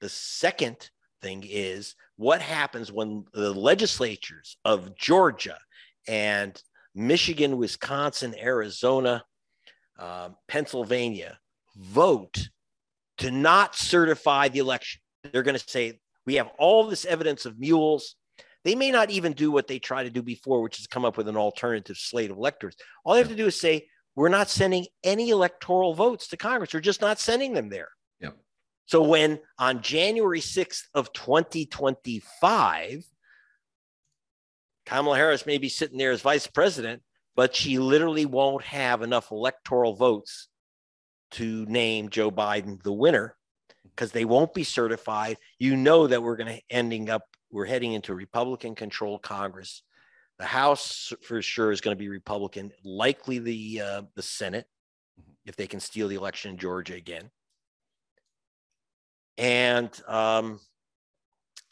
[0.00, 0.90] The second
[1.22, 5.58] thing is what happens when the legislatures of Georgia
[6.08, 6.60] and
[6.94, 9.24] Michigan, Wisconsin, Arizona,
[9.98, 11.38] uh, Pennsylvania
[11.76, 12.48] vote
[13.18, 15.00] to not certify the election.
[15.32, 18.16] They're going to say, we have all this evidence of mules.
[18.64, 21.16] They may not even do what they try to do before, which is come up
[21.16, 22.76] with an alternative slate of electors.
[23.04, 26.74] All they have to do is say, we're not sending any electoral votes to Congress.
[26.74, 27.88] We're just not sending them there.
[28.86, 33.04] So when on January 6th of 2025,
[34.84, 37.02] Kamala Harris may be sitting there as vice president,
[37.36, 40.48] but she literally won't have enough electoral votes
[41.32, 43.36] to name Joe Biden the winner
[43.84, 45.36] because they won't be certified.
[45.58, 49.82] You know that we're going to ending up we're heading into Republican controlled Congress.
[50.38, 54.66] The House for sure is going to be Republican, likely the uh, the Senate
[55.44, 57.30] if they can steal the election in Georgia again.
[59.38, 60.60] And um,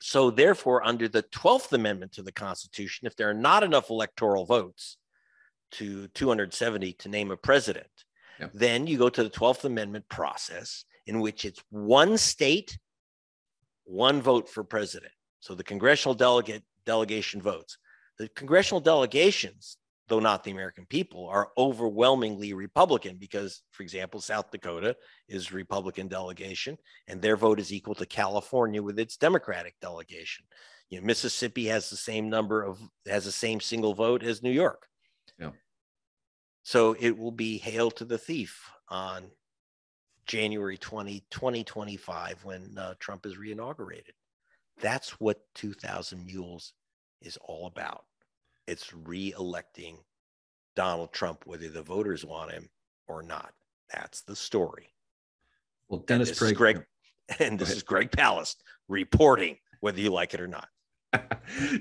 [0.01, 4.47] so, therefore, under the 12th Amendment to the Constitution, if there are not enough electoral
[4.47, 4.97] votes
[5.73, 7.87] to 270 to name a president,
[8.55, 12.79] then you go to the 12th Amendment process in which it's one state,
[13.85, 15.13] one vote for president.
[15.41, 17.79] So the congressional delegate delegation votes.
[18.19, 19.77] The congressional delegations,
[20.11, 24.97] though not the American people, are overwhelmingly Republican because, for example, South Dakota
[25.29, 30.45] is Republican delegation, and their vote is equal to California with its Democratic delegation.
[30.91, 34.51] You know, Mississippi has the same number of has the same single vote as New
[34.51, 34.89] York.
[35.39, 35.53] Yeah.
[36.65, 39.31] So it will be hail to the thief on
[40.27, 44.13] January 20, 2025 when uh, Trump is reinaugurated.
[44.81, 46.73] That's what 2000 Mules
[47.23, 48.05] is all about.
[48.67, 49.99] It's re-electing
[50.77, 52.69] Donald Trump, whether the voters want him
[53.09, 53.53] or not.
[53.93, 54.93] That's the story.
[55.89, 56.85] Well, Dennis and this Prager, is Greg,
[57.39, 58.57] and this is Greg Palast
[58.89, 60.69] reporting, whether you like it or not.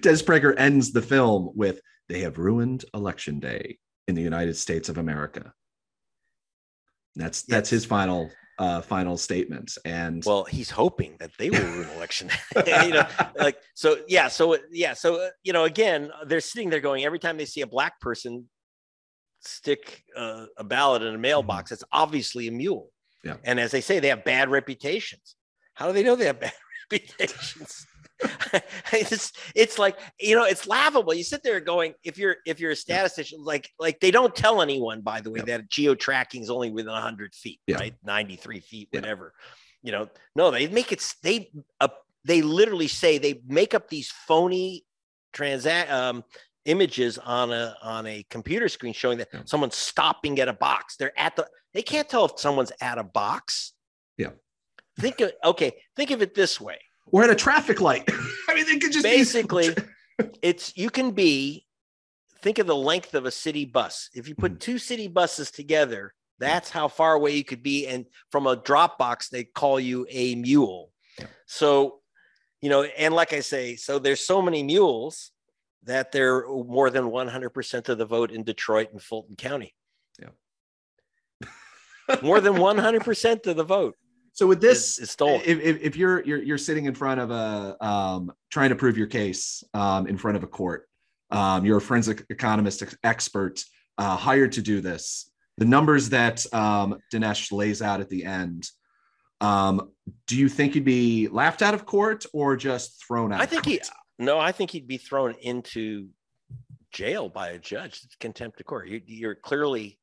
[0.01, 4.89] Dennis Prager ends the film with "They have ruined election day in the United States
[4.89, 5.53] of America."
[7.15, 7.55] That's yes.
[7.55, 9.77] that's his final uh, final statements.
[9.85, 12.29] And well, he's hoping that they will ruin election.
[12.67, 13.07] you know,
[13.39, 13.97] like so.
[14.07, 14.27] Yeah.
[14.27, 14.93] So yeah.
[14.93, 17.99] So uh, you know, again, they're sitting there going every time they see a black
[17.99, 18.47] person
[19.41, 21.75] stick uh, a ballot in a mailbox, mm-hmm.
[21.75, 22.91] it's obviously a mule.
[23.23, 23.37] Yeah.
[23.43, 25.35] And as they say, they have bad reputations.
[25.73, 26.53] How do they know they have bad
[26.91, 27.85] reputations?
[28.91, 31.13] it's it's like you know it's laughable.
[31.13, 34.61] You sit there going if you're if you're a statistician like like they don't tell
[34.61, 37.93] anyone by the way that geo tracking is only within 100 feet right?
[38.03, 39.33] 93 feet whatever.
[39.83, 41.87] You know no they make it they uh,
[42.25, 44.83] they literally say they make up these phony
[45.31, 46.23] transact um,
[46.65, 50.97] images on a on a computer screen showing that someone's stopping at a box.
[50.97, 53.73] They're at the they can't tell if someone's at a box.
[54.17, 54.31] Yeah.
[54.99, 56.79] Think of okay think of it this way
[57.11, 58.07] or at a traffic light.
[58.47, 60.23] I mean, it could just basically be...
[60.41, 61.65] it's you can be
[62.41, 64.09] think of the length of a city bus.
[64.13, 64.59] If you put mm-hmm.
[64.59, 67.87] two city buses together, that's how far away you could be.
[67.87, 70.91] And from a drop box, they call you a mule.
[71.19, 71.25] Yeah.
[71.45, 71.99] So,
[72.61, 75.31] you know, and like I say, so there's so many mules
[75.83, 79.73] that they're more than 100% of the vote in Detroit and Fulton County.
[80.19, 81.49] Yeah.
[82.21, 83.95] more than 100% of the vote.
[84.33, 87.31] So with this, is, is if, if, if, you're, you're you're sitting in front of
[87.31, 90.87] a um, trying to prove your case um, in front of a court,
[91.31, 93.63] um, you're a forensic economist expert
[93.97, 95.31] uh, hired to do this.
[95.57, 98.65] The numbers that um, Dinesh lays out at the end,
[99.41, 99.91] um,
[100.27, 103.41] do you think he'd be laughed out of court or just thrown out?
[103.41, 103.81] I think he
[104.17, 106.09] no, I think he'd be thrown into
[106.91, 108.01] jail by a judge.
[108.03, 108.87] It's contempt of court.
[108.87, 109.98] You, you're clearly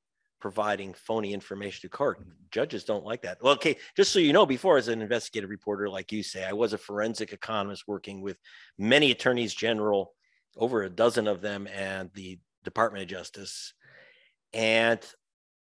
[0.46, 2.24] providing phony information to court.
[2.52, 3.36] Judges don't like that.
[3.42, 6.52] Well, okay, just so you know, before as an investigative reporter, like you say, I
[6.52, 8.38] was a forensic economist working with
[8.78, 10.12] many attorneys general,
[10.56, 13.74] over a dozen of them, and the Department of Justice.
[14.52, 15.00] And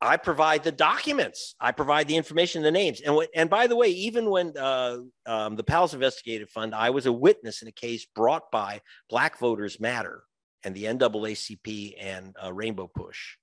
[0.02, 1.54] I provide the documents.
[1.58, 5.56] I provide the information, the names, and and by the way, even when uh, um,
[5.56, 9.80] the Palast Investigative Fund, I was a witness in a case brought by Black Voters
[9.80, 10.24] Matter
[10.64, 13.38] and the NAACP and uh, Rainbow Push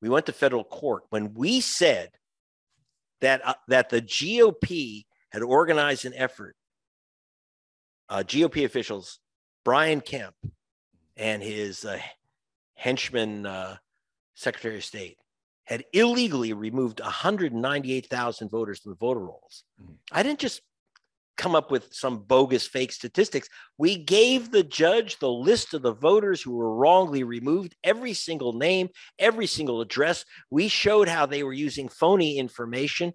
[0.00, 2.10] we went to federal court when we said
[3.20, 6.56] that uh, that the GOP had organized an effort.
[8.08, 9.18] Uh, GOP officials,
[9.64, 10.34] Brian Kemp
[11.16, 11.98] and his uh,
[12.74, 13.76] henchman, uh,
[14.34, 15.18] Secretary of State,
[15.64, 19.64] had illegally removed 198,000 voters from the voter rolls.
[19.82, 19.94] Mm-hmm.
[20.12, 20.62] I didn't just
[21.36, 23.48] come up with some bogus fake statistics.
[23.78, 28.52] We gave the judge the list of the voters who were wrongly removed, every single
[28.52, 30.24] name, every single address.
[30.50, 33.12] We showed how they were using phony information.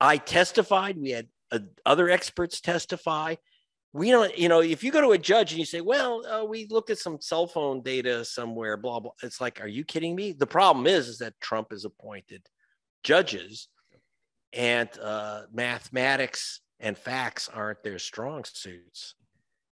[0.00, 0.96] I testified.
[0.96, 3.34] We had uh, other experts testify.
[3.92, 6.44] We don't, you know, if you go to a judge and you say, well, uh,
[6.44, 9.10] we looked at some cell phone data somewhere, blah, blah.
[9.24, 10.32] It's like, are you kidding me?
[10.32, 12.42] The problem is, is that Trump has appointed
[13.02, 13.68] judges
[14.52, 19.14] and uh, mathematics and facts aren't their strong suits.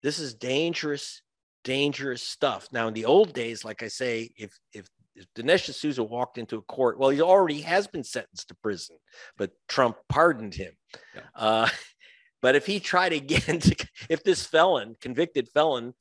[0.02, 1.22] This is dangerous,
[1.64, 2.68] dangerous stuff.
[2.70, 6.58] Now, in the old days, like I say, if if if Dinesh D'Souza walked into
[6.58, 8.96] a court, well, he already has been sentenced to prison,
[9.36, 10.72] but Trump pardoned him.
[11.14, 11.22] Yeah.
[11.34, 11.68] Uh,
[12.42, 15.94] but if he tried again, to, if this felon, convicted felon,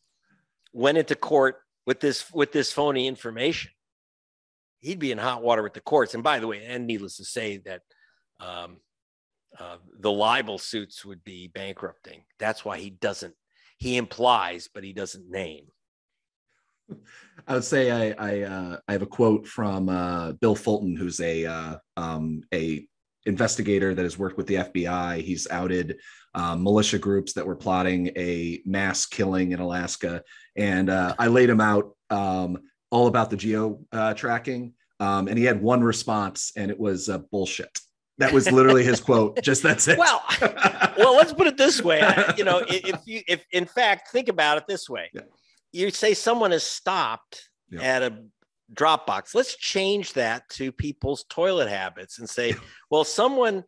[0.72, 3.72] went into court with this with this phony information,
[4.82, 6.14] he'd be in hot water with the courts.
[6.14, 7.82] And by the way, and needless to say that
[8.40, 8.78] um,
[9.60, 12.24] uh, the libel suits would be bankrupting.
[12.40, 13.34] That's why he doesn't.
[13.78, 15.66] He implies, but he doesn't name.
[17.48, 21.20] I would say I I, uh, I have a quote from uh, Bill Fulton, who's
[21.20, 22.88] a uh, um, a
[23.26, 25.22] investigator that has worked with the FBI.
[25.22, 26.00] He's outed
[26.34, 30.24] um, militia groups that were plotting a mass killing in Alaska,
[30.56, 34.74] and uh, I laid him out um, all about the geo uh, tracking.
[35.00, 37.80] Um, and he had one response, and it was bullshit
[38.20, 39.42] That was literally his quote.
[39.44, 39.98] Just that's it.
[39.98, 40.24] Well,
[40.98, 42.02] well, let's put it this way.
[42.02, 45.22] I, you know, if you, if in fact, think about it this way, Yeah.
[45.72, 47.82] you say someone has stopped Yeah.
[47.82, 48.24] at a
[48.74, 49.36] drop box.
[49.36, 52.56] Let's change that to people's toilet habits and say,
[52.90, 53.64] well, someone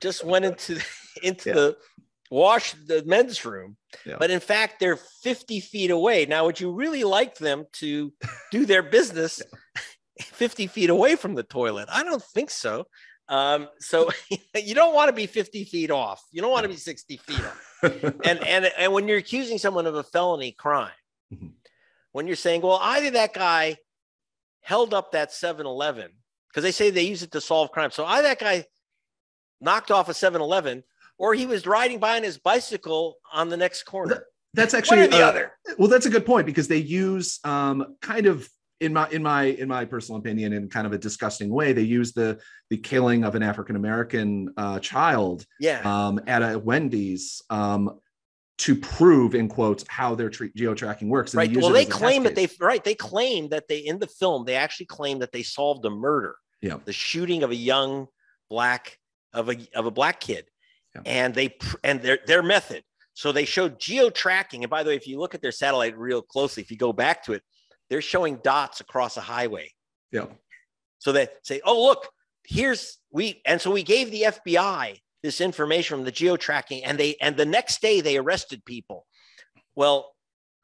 [0.00, 0.80] just went into
[1.22, 1.54] into Yeah.
[1.54, 1.76] the
[2.30, 4.16] wash the men's room, Yeah.
[4.18, 6.26] but in fact they're 50 feet away.
[6.26, 8.12] Now, would you really like them to
[8.50, 9.40] do their business
[10.20, 11.88] 50 feet away from the toilet?
[11.90, 12.86] I don't think so.
[13.28, 14.10] Um, so
[14.54, 16.22] you don't want to be 50 feet off.
[16.30, 17.60] You don't want to be 60 feet off.
[18.24, 20.90] And and and when you're accusing someone of a felony crime,
[21.32, 21.52] Mhm.
[22.12, 23.76] when you're saying, well, either that guy
[24.62, 26.10] held up that 7-Eleven,
[26.48, 27.90] because they say they use it to solve crime.
[27.90, 28.64] So either that guy
[29.60, 30.82] knocked off a 7-Eleven
[31.18, 34.24] or he was riding by on his bicycle on the next corner.
[34.54, 35.52] that's actually the uh, other.
[35.78, 38.48] well that's a good point because they use um kind of
[38.84, 41.82] in my in my in my personal opinion in kind of a disgusting way they
[41.82, 42.38] use the
[42.70, 45.80] the killing of an african american uh, child Yeah.
[45.84, 47.98] um at a wendy's um
[48.58, 51.50] to prove in quotes how their tre- geo-tracking works and right.
[51.50, 52.84] use Well, they as a test claim that they right.
[52.84, 56.36] They claim that they in the film they actually claim that they solved a murder.
[56.62, 56.78] Yeah.
[56.84, 58.06] The shooting of a young
[58.48, 58.98] black
[59.32, 60.44] of a of a black kid,
[60.94, 61.02] Yeah.
[61.04, 62.84] and they and their their method.
[63.14, 64.62] So they showed geo tracking.
[64.62, 66.92] And by the way, if you look at their satellite real closely, if you go
[66.92, 67.42] back to it,
[67.94, 69.70] they're showing dots across a highway.
[70.10, 70.26] yeah
[70.98, 72.08] So they say, "Oh, look,
[72.44, 76.98] here's we." And so we gave the FBI this information from the geo tracking, and
[76.98, 79.06] they and the next day they arrested people.
[79.76, 80.12] Well,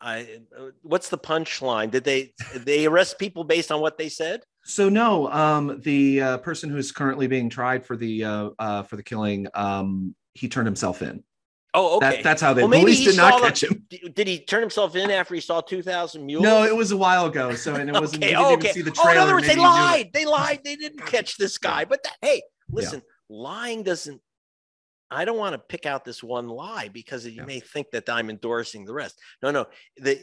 [0.00, 0.40] I,
[0.82, 1.92] what's the punchline?
[1.92, 4.40] Did they they arrest people based on what they said?
[4.62, 8.96] so no um the uh, person who's currently being tried for the uh, uh for
[8.96, 11.24] the killing um he turned himself in
[11.72, 12.16] Oh, okay.
[12.16, 14.96] that, that's how they Well, maybe police did not catch him Did he turn himself
[14.96, 16.42] in after he saw two thousand mules?
[16.42, 18.32] no it was a while ago so and it wasn't okay.
[18.32, 18.72] didn't oh, even okay.
[18.72, 19.80] see the oh, trailer in other words, they maybe you knew it.
[19.80, 20.10] lied.
[20.12, 20.60] They lied.
[20.64, 21.84] They didn't catch this guy.
[21.84, 24.20] But that, hey, listen, lying doesn't.
[25.12, 27.44] I don't want to pick out this one lie because you Yeah.
[27.44, 29.18] may think that I'm endorsing the rest.
[29.42, 29.66] No, no.
[29.96, 30.22] The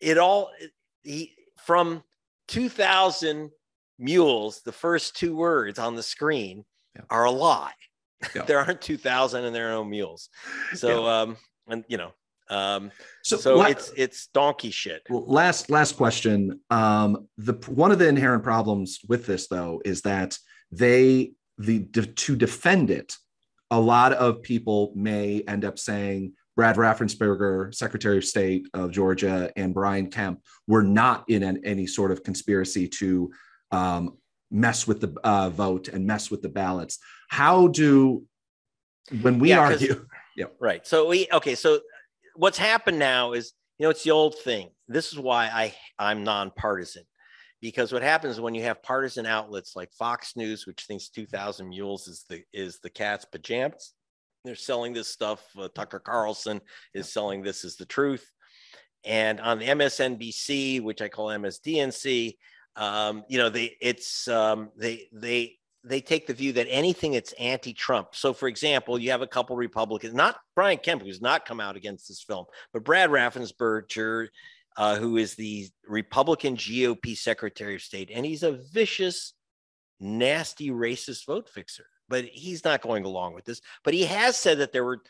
[0.00, 0.50] it all
[1.02, 1.34] he
[1.64, 2.02] from
[2.48, 3.50] 2,000
[3.98, 4.60] mules.
[4.62, 6.64] The first two words on the screen
[6.94, 7.02] Yeah.
[7.10, 7.72] are a lie.
[8.34, 8.42] Yeah.
[8.42, 10.28] there aren't 2,000 and there are no mules.
[10.74, 11.36] So um
[11.68, 12.12] and you know
[12.50, 12.90] um
[13.22, 15.02] so la- it's it's donkey shit.
[15.10, 16.60] Well, last last question.
[16.70, 20.38] Um, the one of the inherent problems with this, though, is that
[20.72, 23.14] they the to defend it,
[23.70, 29.52] a lot of people may end up saying Brad Raffensperger, Secretary of State of Georgia,
[29.56, 33.30] and Brian Kemp were not in an, any sort of conspiracy to
[33.70, 34.16] um,
[34.50, 36.98] mess with the uh, vote and mess with the ballots.
[37.28, 38.24] How do
[39.22, 40.06] when we Yeah, argue?
[40.36, 40.46] Yeah.
[40.60, 40.86] Right.
[40.86, 41.56] So we okay.
[41.56, 41.80] So
[42.36, 44.70] what's happened now is you know it's the old thing.
[44.86, 47.02] This is why I I'm nonpartisan
[47.60, 52.06] because what happens when you have partisan outlets like Fox News, which thinks 2,000 mules
[52.06, 53.94] is the is the cat's pajamas.
[54.44, 55.44] They're selling this stuff.
[55.58, 56.60] Uh, Tucker Carlson
[56.94, 58.30] is selling this as the truth.
[59.04, 62.34] And on the MSNBC, which I call MSDNC,
[62.76, 65.57] um, you know, they it's um, they they
[65.88, 68.08] they take the view that anything that's anti-Trump.
[68.12, 71.76] So, for example, you have a couple Republicans, not Brian Kemp, who's not come out
[71.76, 74.28] against this film, but Brad Raffensperger,
[74.76, 79.34] uh, who is the Republican GOP Secretary of State, and he's a vicious,
[80.00, 81.86] nasty, racist vote fixer.
[82.08, 83.60] But he's not going along with this.
[83.84, 85.02] But he has said that there were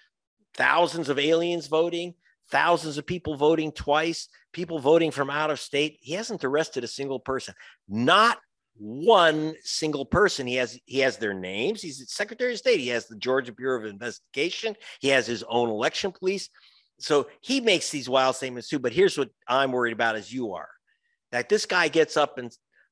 [0.55, 2.15] thousands of aliens voting,
[2.51, 5.99] thousands of people voting twice, people voting from out of state.
[6.01, 7.55] He hasn't arrested a single person.
[7.89, 8.39] Not
[8.79, 10.47] one single person.
[10.47, 11.83] He has he has their names.
[11.83, 12.81] He's the Secretary of State.
[12.81, 14.77] He has the Georgia Bureau of Investigation.
[15.01, 16.49] He has his own election police.
[16.99, 18.79] So he makes these wild statements too.
[18.79, 20.69] But here's what I'm worried about as you are.
[21.33, 22.51] That this guy gets up and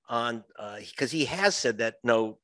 [0.09, 0.45] on
[0.78, 2.39] because he has said that no,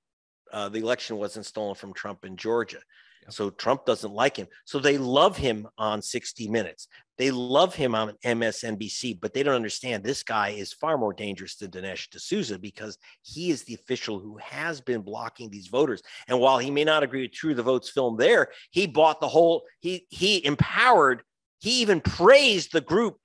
[0.52, 2.80] uh, the election wasn't stolen from Trump in Georgia.
[3.30, 4.48] So Trump doesn't like him.
[4.64, 6.88] So they love him on 60 Minutes.
[7.18, 11.56] They love him on MSNBC, but they don't understand this guy is far more dangerous
[11.56, 16.02] than Dinesh D'Souza because he is the official who has been blocking these voters.
[16.26, 19.28] And while he may not agree with True the Votes film there, he bought the
[19.28, 21.22] whole, he he empowered,
[21.60, 23.18] he even praised the group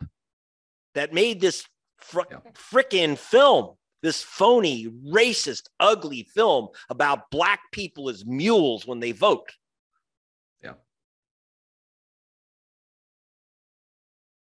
[0.93, 1.66] that made this
[1.98, 2.22] fr-
[2.54, 9.52] frickin' film this phony, racist, ugly film about black people as mules when they vote.